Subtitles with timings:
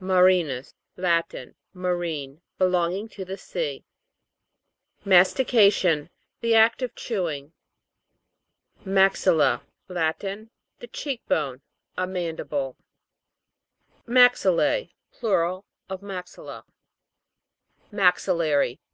[0.00, 0.74] MARI'NUS.
[0.96, 1.54] Latin.
[1.72, 3.84] Marine; belong ing to the sea.
[5.04, 6.10] MASTICA'TION.
[6.40, 7.52] The act of chewing.
[8.84, 9.62] MAX'ILLA.
[9.86, 10.50] Latin.
[10.80, 11.62] The cheek bone;
[11.96, 12.76] a mandible..
[15.12, 16.64] Plural of Maxilla.
[17.92, 18.80] MAX'ILLARY.